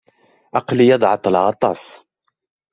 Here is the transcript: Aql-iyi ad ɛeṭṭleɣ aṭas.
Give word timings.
Aql-iyi 0.59 0.93
ad 0.95 1.03
ɛeṭṭleɣ 1.11 1.45
aṭas. 1.53 1.81